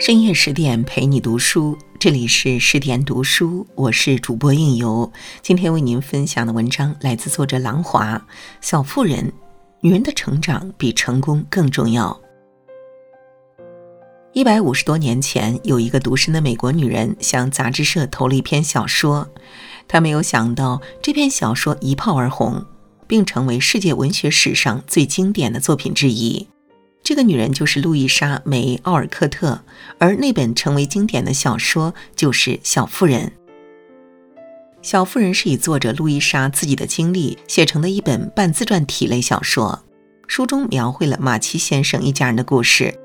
[0.00, 5.10] 深夜十点陪你读书，这里是十点读书，我是主播应由。
[5.40, 8.20] 今天为您分享的文章来自作者郎华。
[8.60, 9.32] 小妇人，
[9.80, 12.20] 女人的成长比成功更重要。
[14.32, 19.30] 一百五十多年前，有一个独身的美国女人向杂志社投了一篇小说，
[19.86, 22.66] 她没有想到这篇小说一炮而红，
[23.06, 26.48] 并成为世界文学史上最经典的作品之一。
[27.04, 29.60] 这个女人就是路易莎·梅·奥尔科特，
[29.98, 33.20] 而那本成为经典的小说就是《小妇人》。
[34.80, 39.84] 《小妇人》是以作者路易莎自己的经历写成的一本半自传体类小说，
[40.26, 42.98] 书中描绘了马奇先生一家人的故事。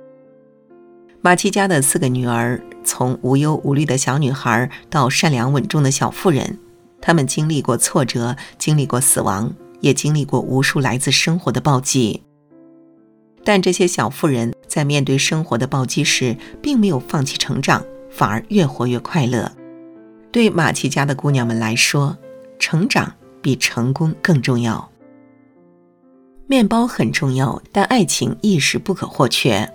[1.19, 6.57] 马奇家的四个女儿，从无忧无虑的小女孩到善良稳重的小妇人，
[7.01, 12.23] 她们经历过挫折，经历过死亡，也经历过无数来自生活的暴击。
[13.43, 19.51] 但这些小妇人在面对生活的暴击时，并没有放弃成长，反而越活越快乐。
[20.31, 22.17] 对马奇家的姑娘们来说，
[22.59, 24.89] 成长比成功更重要。
[26.45, 29.71] 面包很重要，但爱情亦是不可或缺。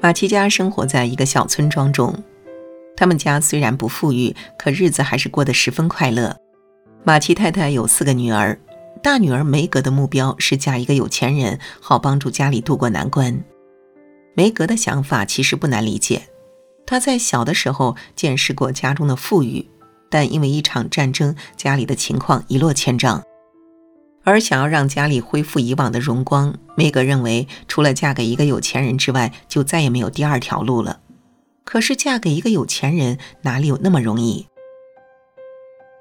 [0.00, 2.14] 马奇家生活在一个小村庄中，
[2.96, 6.36] 他们家虽然不富裕，可日子还是过得十分快乐。
[7.04, 8.58] 马奇太太有四个女儿。
[9.02, 13.44] 大女儿梅格的目标是嫁一个有钱人，好帮助家里渡过难关。
[14.34, 16.28] 梅格的想法其实不难理解，
[16.86, 19.68] 她在小的时候见识过家中的富裕，
[20.10, 23.22] 但因为一场战争，家里的情况一落千丈。
[24.24, 31.00] 而想要让家里恢复以往的荣光，梅格认为除了嫁给一个有钱人之外，就再也没有第二条路了。
[31.64, 34.46] 可是嫁给一个有钱人哪里有那么容易？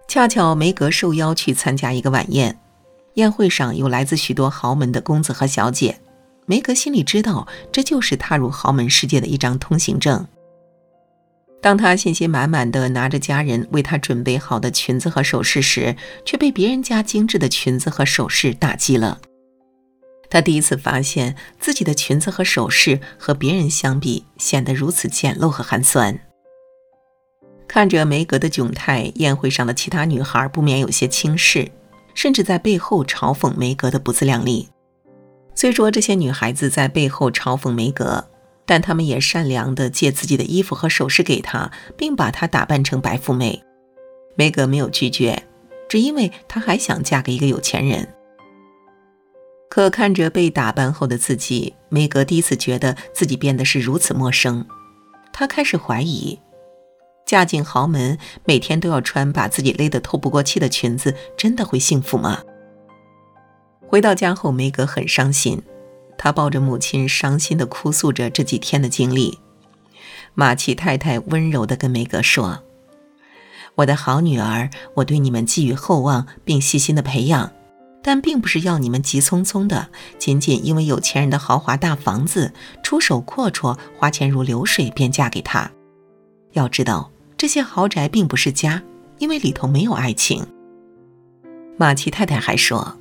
[0.08, 2.60] 恰巧梅格受邀去参加一个晚宴。
[3.18, 6.00] 宴会上有来自许多豪门的公子和小姐，
[6.46, 10.26] 梅格心里知道这就是踏入豪门世界的一张通行证。
[11.60, 19.20] 当他信心满满的拿着家人为他准备好的裙子和首饰时，却被别人家精致的裙子和首饰打击了。
[20.30, 26.20] 他第一次发现自己的裙子和首饰和别人相比显得如此简陋和寒酸。
[27.68, 31.72] 看着梅格的窘态，宴会上的其他女孩不免有些轻视。
[32.18, 34.70] 甚至在背后嘲讽梅格的不自量力。
[35.54, 38.28] 虽说这些女孩子在背后嘲讽梅格，
[38.66, 43.64] 但她们也善良地借自己的衣服和首饰给她，并把她打扮成白富美。
[44.36, 45.44] 梅格没有拒绝，
[45.88, 48.16] 只因为她还想嫁给一个有钱人。
[49.70, 54.66] 可看着被打扮后的自己，梅格第一次觉得自己变得是如此陌生。
[55.32, 56.40] 她开始怀疑。
[57.28, 62.42] 嫁进豪门，每天都要穿把自己勒得透不过气的裙子，真的会幸福吗？
[63.86, 65.62] 回到家后，梅格很伤心，
[66.18, 69.38] 她抱着母亲，伤心地哭诉着这几天的经历。
[70.36, 72.64] 马奇太太温柔地跟梅格说
[73.76, 77.52] ：“我的好女儿，我对你们寄予厚望，并细心的培养，
[78.02, 85.70] 但并不是要你们急匆匆的，仅仅因为有钱人的豪华大房子，出手阔绰，花钱如流水，便嫁给他。
[86.54, 88.82] 要知道。”这些豪宅并不是家，
[89.20, 90.44] 因为里头没有爱情。
[91.78, 92.98] 马奇太太还说：“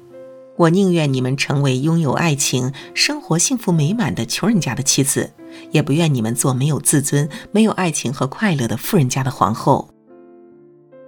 [0.57, 5.33] 我宁愿你们成为拥有爱情、生活幸福美满的穷人家的妻子，
[5.71, 9.89] 也不愿你们做没有自尊、没有爱情和快乐的富人家的皇后。”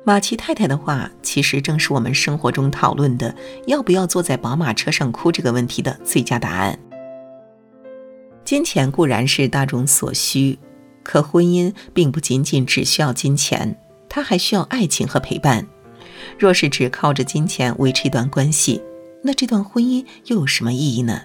[0.06, 3.34] 马奇太太的话，其实正是我们生活中讨论的
[3.67, 6.78] 要不要坐在宝马车上哭这个问题的最佳答案。
[8.43, 10.59] 金钱固然是大众所需。
[11.09, 13.75] 可婚姻并不仅仅只需要金钱，
[14.11, 15.67] 它还需要爱情和陪伴。
[16.39, 18.83] 若是只靠着金钱维持一段关系，
[19.25, 21.23] 那这段婚姻又有什么意义呢？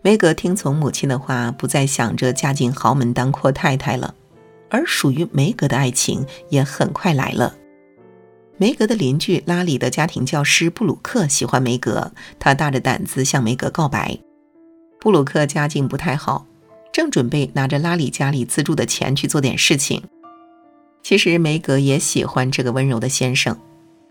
[0.00, 4.14] 梅格听从母亲的话，不再想着嫁进豪门当阔太太了，
[4.70, 7.54] 而属于梅格的爱情也很快来了。
[8.56, 14.18] 梅格的邻居拉里的家庭教师布鲁克喜欢梅格，他大着胆子向梅格告白。
[14.98, 16.46] 布鲁克家境不太好。
[16.92, 20.02] 正准备拿着拉里家里资助的钱去做点事情，
[21.02, 23.56] 其实梅格也喜欢这个温柔的先生，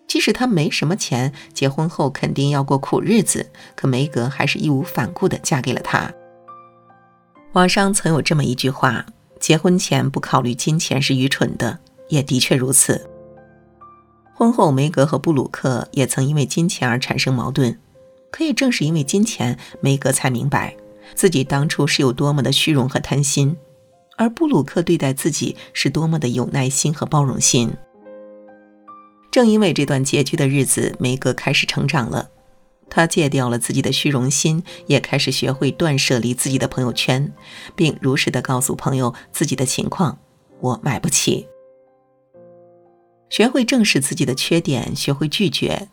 [0.08, 6.12] 即使他没什么钱，结婚后肯定要过苦日子，可梅格还是义无反顾地嫁给了他。
[7.54, 9.06] 网上曾有这么一句话：
[9.40, 13.10] 结婚前不考虑金钱是愚蠢的，也的确如此。
[14.34, 17.78] 婚后，梅格和布鲁克也曾因为金钱而产生矛盾，
[18.32, 20.76] 可也正是因为金钱，梅格才明白。
[21.16, 23.56] 自己当初是有多么的虚荣和贪心，
[24.18, 27.72] 而布鲁克对待自己是多么的有耐心和包容心。
[29.32, 32.30] 正因为这段拮据的日子，梅格开始成长了。
[32.90, 37.32] 他戒掉了自己的虚荣心，也开始学会断舍离自己的朋友圈，
[37.76, 40.18] 并如实的告诉朋友自己的情况
[40.60, 41.48] ：“我买不起。”
[43.30, 45.90] 学会正视自己的缺点，学会拒绝。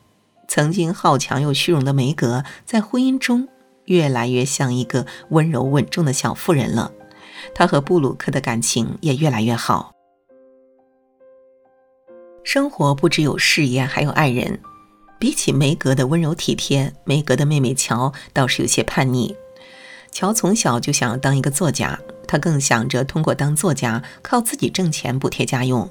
[0.48, 3.46] 曾经好强又虚荣的梅格，在婚姻中
[3.86, 6.92] 越来越像一个温柔稳重的小妇人了。
[7.54, 9.92] 她和布鲁克的感情也越来越好。
[12.44, 14.60] 生活不只有事业，还有爱人。
[15.18, 19.34] 比起梅格的温柔体贴，梅格的妹妹乔倒是有些叛逆。
[20.12, 21.98] 乔从小就想要当一个作家，
[22.28, 25.90] 她更想着通过当作家靠自己挣钱补贴家用。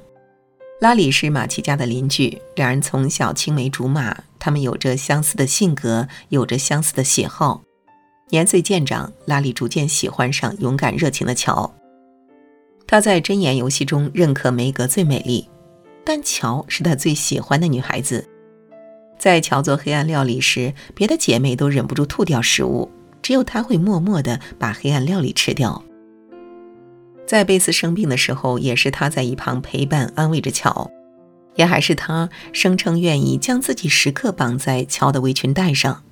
[0.79, 7.63] 拉里是马奇家的邻居，两人从小青梅竹马，他们有着相似的性格，有着相似的喜好。
[8.29, 11.71] 年岁渐长，拉里逐渐喜欢上勇敢热情的乔。
[12.87, 15.47] 他在箴言游戏中认可梅格最美丽，
[16.03, 18.27] 但乔是他最喜欢的女孩子。
[19.17, 22.89] 在乔做黑暗料理时，别的姐妹都忍不住吐掉食物，
[23.21, 25.83] 只有她会默默地把黑暗料理吃掉。
[27.25, 30.91] 在贝斯生病的时候，也是他在一旁陪伴安慰着乔，
[31.55, 36.03] 也还是他声称愿意将自己时刻绑在乔的围裙带上。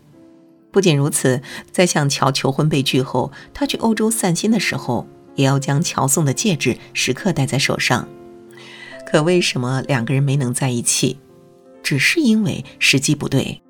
[0.73, 1.41] 不仅如此，
[1.71, 8.07] 在向乔求婚被拒后，他去欧洲散心的时候，也要将乔送的戒指时刻戴在手上。
[9.05, 11.19] 可为什么两个人没能在一起？
[11.83, 13.61] 只是因为时机不对。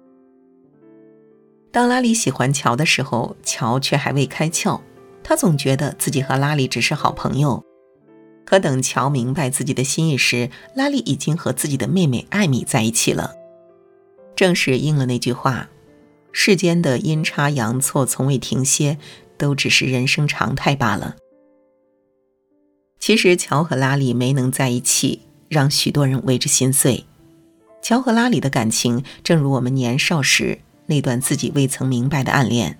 [1.72, 4.80] 当拉里喜欢乔的时候，乔却还未开窍。
[5.24, 7.64] 他总觉得自己和拉里只是好朋友。
[8.46, 13.32] 可等乔明白自己的心意时，拉里已经和自己的妹妹艾米在一起了。
[14.36, 15.70] 正是应了那句话
[16.34, 18.98] ：“世间的阴差阳错从未停歇，
[19.38, 21.16] 都只是人生常态罢了。”
[23.00, 27.06] 其实，乔和拉里没能在一起，让许多人为之心碎。
[27.82, 32.80] 乔和拉里的感情，正如我们年少时那段自己未曾明白的暗恋，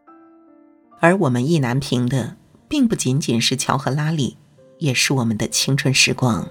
[1.02, 2.38] 而我们意难平的，
[2.70, 4.38] 并不仅仅是乔和拉里，
[4.80, 6.50] 也是我们的青春时光。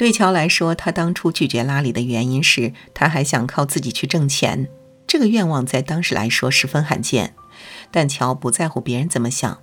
[0.00, 4.66] 对乔来说，他当初拒绝拉里的原因是，他还想靠自己去挣钱，
[5.06, 7.34] 这个愿望在当时来说十分罕见。
[7.90, 9.60] 但乔不在乎别人怎么想，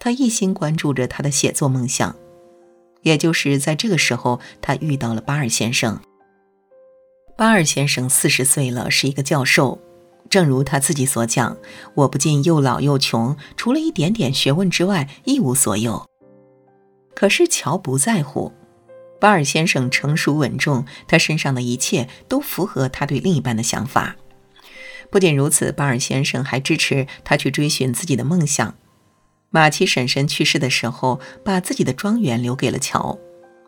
[0.00, 2.16] 他一心关注着他的写作梦想。
[3.02, 6.00] 也就是在这个时候，他遇到了巴尔先生。
[7.36, 9.78] 巴尔先生四十岁了，是一个教授。
[10.28, 11.56] 正如他自己所讲
[11.94, 16.04] ：“我不仅又老又穷，除了一点点学问之外，一无所有。”
[17.14, 18.52] 可是乔不在乎。
[19.20, 24.16] 巴尔先生成熟稳重，他身上的一切都符合他对另一半的想法。
[25.10, 28.74] 不仅如此，巴尔先生还支持他去追寻自己的梦想。
[29.50, 33.18] 马奇婶婶去世的时候，把自己的庄园留给了乔。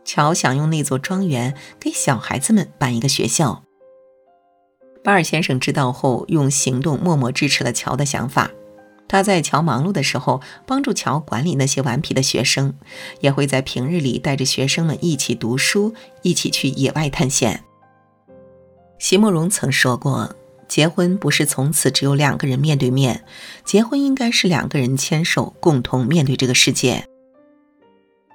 [0.04, 3.64] 乔想用那座庄园给小孩子们办一个学校。
[5.02, 8.50] 巴尔先生知道后，用行动默默支持了乔的想法。
[9.10, 12.74] 他在乔忙碌的时候，帮助乔管理那些顽皮的学生，
[13.18, 17.64] 也会在平日里带着学生们一起读书，一起去野外探险。
[19.00, 20.36] 席慕容曾说过。
[20.68, 23.24] 结婚不是从此只有两个人面对面，
[23.64, 27.04] 结婚应该是两个人牵手共同面对这个世界。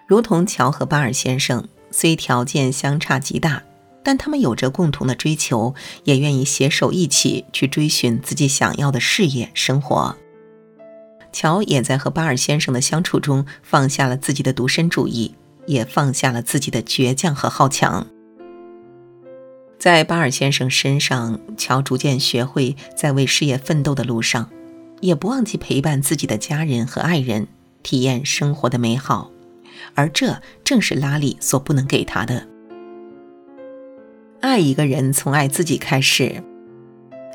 [0.06, 3.63] 如同乔和巴尔先生，虽条件相差极大，
[4.04, 5.74] 但他们有着共同的追求，
[6.04, 10.18] 也愿意携手一起去追寻自己想要的事业生活。
[11.35, 18.07] 乔也在和巴尔先生的相处中放下了自己的独身主义，也放下了自己的倔强和好强。
[19.77, 24.49] 在巴尔先生身上，乔逐渐学会在为事业奋斗的路上，
[25.01, 27.49] 也不忘记陪伴自己的家人和爱人，
[27.83, 29.30] 体验生活的美好。
[29.94, 32.47] 而这正是拉里所不能给他的。
[34.39, 36.42] 爱一个人，从爱自己开始。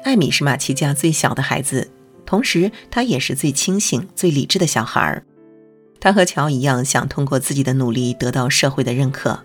[0.05, 1.91] 艾米是马奇家最小的孩子，
[2.31, 5.25] 同时他也是最清醒、最理智的小孩儿。
[5.99, 9.45] 他和乔一样，想通过自己的努力得到社会的认可，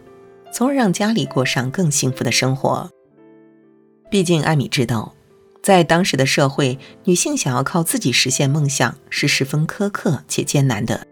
[0.53, 2.87] 从而让家里过上更幸福的生活。
[4.11, 5.15] 毕竟，艾米知道，
[5.63, 11.07] 在当时的社会，女性想要靠自己实现梦想是十分苛刻且艰难的。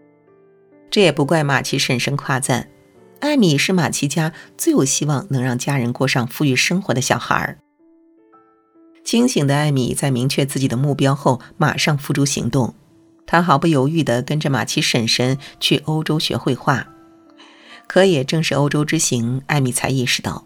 [0.92, 2.70] 这也不怪马奇婶婶夸赞，
[3.18, 7.58] 艾米是马奇家最有希望能让家人过上富裕生活的小孩儿。
[9.04, 12.74] 清醒的艾米在明确自己的目标后，马上付诸行动。
[13.26, 16.88] 她毫不犹豫地跟着马奇婶婶去欧洲学绘画。
[17.86, 20.44] 可也正是欧洲之行，艾米才意识到。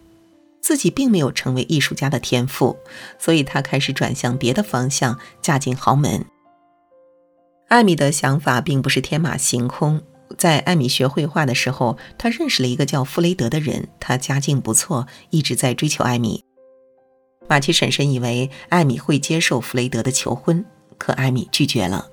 [0.61, 2.77] 自己并没有成为艺术家的天赋，
[3.19, 6.27] 所以他开始转向别的方向，嫁进豪门。
[7.69, 10.03] 艾米的想法并不是天马行空。
[10.37, 16.45] 在艾米学绘画的时候，他认识了一个叫弗雷德的人，他家境不错，一直在追求艾米。
[17.49, 20.65] 马奇婶婶以为艾米会接受弗雷德的求婚，
[20.99, 22.11] 可艾米拒绝了，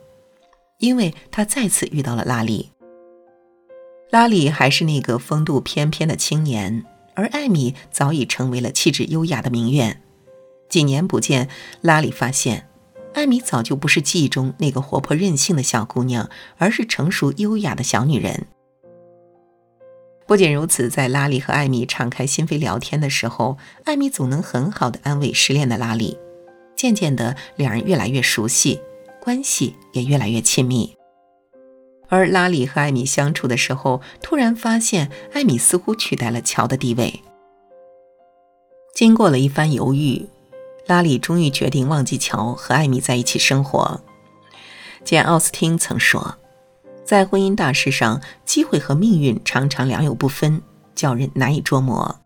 [0.80, 2.72] 因为她再次遇到了拉里。
[4.12, 10.01] 拉里还是那个风度翩翩的青年，而艾米早已成为了气质优雅的名媛。
[10.70, 11.50] 几年不见，
[11.82, 12.70] 拉里发现，
[13.13, 18.48] 艾米早就不是记忆中那个活泼任性的小姑娘，而是成熟优雅的小女人。
[20.27, 26.17] 不仅如此，在拉里和艾米敞开心扉聊天的时候，艾米总能很好的安慰失恋的拉里。
[26.75, 28.82] 渐渐的，两人越来越熟悉，
[29.22, 30.96] 关系也越来越亲密。
[32.10, 37.22] 而拉里和艾米相处的时候，突然发现艾米似乎取代了乔的地位。
[38.94, 40.27] 经过了一番犹豫，
[40.88, 44.01] 拉里终于决定忘记乔，和艾米在一起生活。
[45.03, 46.38] 简·奥斯汀曾说。
[47.06, 50.60] 在婚姻大事上，机会和命运常常良莠不分，
[50.96, 52.20] 叫人难以捉摸。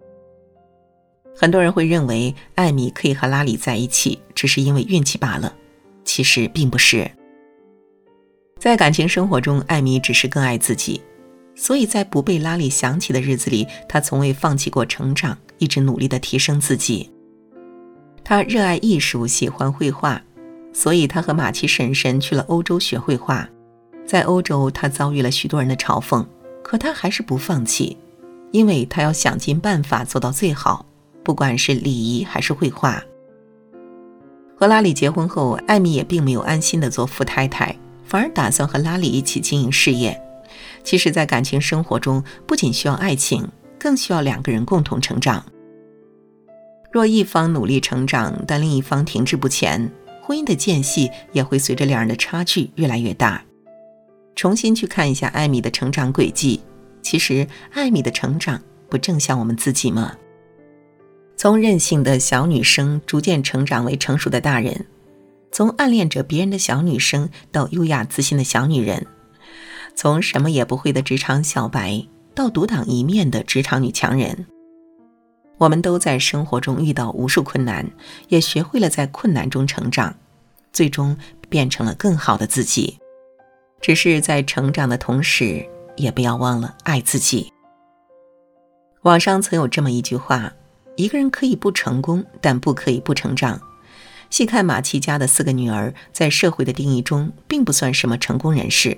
[1.36, 5.54] 很多人会认为艾米可以和拉里在一起，只是因为运气罢了。
[6.06, 7.12] 其实并不是。
[8.58, 11.02] 在感情生活中，艾米只是更爱自己，
[11.56, 17.12] 所以在不被拉里想起的日子里，她从未放弃过成长，一直努力地提升自己。
[18.24, 20.22] 她热爱艺术，喜欢绘画，
[20.74, 23.50] 所以她和马奇婶婶去了欧洲学绘画。
[24.10, 26.26] 在欧洲，他遭遇了许多人的嘲讽，
[26.64, 27.96] 可他还是不放弃，
[28.50, 30.84] 因为他要想尽办法做到最好，
[31.24, 33.04] 不管是礼仪还是绘画。
[34.58, 40.20] 和拉里结婚后，艾米也并没有安心的做富太太，反而打算和拉里一起经营事业。
[40.84, 43.48] 其实，在感情生活中，不仅需要爱情，
[43.78, 45.46] 更需要两个人共同成长。
[46.92, 49.92] 若一方努力成长，但另一方停滞不前，
[50.24, 53.44] 婚姻的间隙也会随着两人的差距越来越大。
[54.40, 56.62] 重新去看一下艾米的成长轨迹，
[57.02, 60.16] 其实艾米的成长不正像我们自己吗？
[61.36, 64.86] 从任性的小女生逐渐成长为成熟的大人，
[65.52, 69.06] 从暗恋着别人的小女生到优雅自信的小女人，
[69.94, 74.46] 从什么也不会的职场小白到独当一面的职场女强人，
[75.58, 77.92] 我们都在生活中遇到无数困难，
[78.30, 80.16] 也学会了在困难中成长，
[80.72, 81.18] 最终
[81.50, 83.00] 变成了更好的自己。
[83.82, 87.52] 只是在成长的同时，也不要忘了爱自己。
[89.04, 90.54] 网上曾有这么一句话：
[90.98, 93.60] 一个人可以不成功，但不可以不成长。
[94.30, 98.98] 细看马奇家的四个女儿，在社会的定义中，并不算什么成功人士。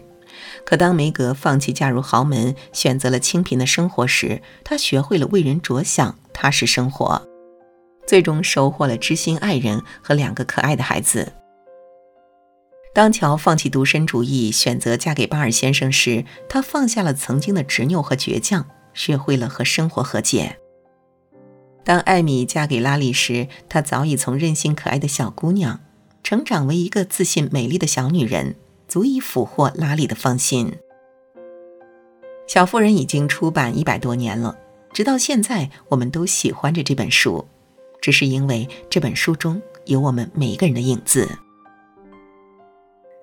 [0.65, 7.21] 可当梅格放弃嫁入豪门，选择了清贫的生活时，她学会了为人着想，踏实生活，
[8.07, 11.31] 最终收获了知心爱人和两个可爱的孩子。
[12.93, 20.57] 当乔放弃独身主义，选择嫁给巴尔先生时，他放下了曾经的执拗和倔强，学会了和生活和解。
[21.85, 25.79] 当艾米嫁给拉里时，她早已从任性可爱的小姑娘，
[26.21, 28.55] 成长为一个自信美丽的小女人，
[28.87, 30.73] 足以俘获拉里的芳心。
[32.45, 34.57] 小妇人已经出版一百多年了，
[34.91, 37.47] 直到现在，我们都喜欢着这本书，
[38.01, 41.27] 只是因为这本书中有我们每一个人的影子。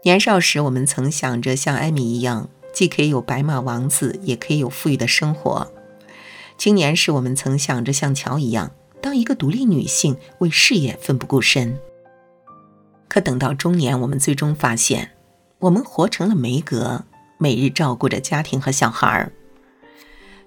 [0.03, 5.73] 年少时，我们曾想着像艾米一样，既可以有白马王子，也可以有富裕的生活。
[6.57, 8.71] 青年时，我们曾想着像乔一样，
[9.03, 11.79] 当一个独立女性，为事业奋不顾身。
[13.09, 15.11] 可等到中年，我们最终发现，
[15.59, 17.05] 我们活成了梅格，
[17.37, 19.33] 每日照顾着家庭和小孩儿。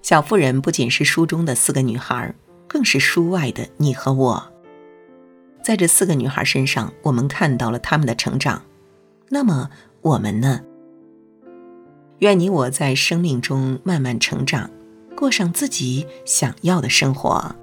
[0.00, 2.34] 小妇人不仅是书中的四个女孩，
[2.66, 4.52] 更是书外的你和我。
[5.62, 8.62] 在这四个女孩身上，我们看到了她们的成长。
[9.34, 9.70] 那么
[10.02, 10.60] 我们呢？
[12.18, 14.70] 愿你我在生命中慢慢成长，
[15.16, 17.56] 过上自己想要的生活。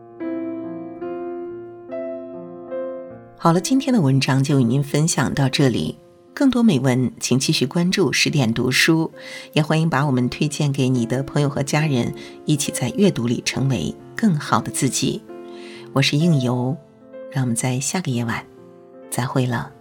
[3.37, 5.95] 好了，今天的文章就与您分享到这里。
[6.33, 9.11] 更多美文，请继续关注十点读书，
[9.53, 12.11] 也欢迎把我们推荐给你的朋友和家人，
[12.45, 15.21] 一起在阅读里成为更好的自己。
[15.93, 16.75] 我是应由，
[17.29, 18.43] 让我们在下个夜晚
[19.11, 19.73] 再会了。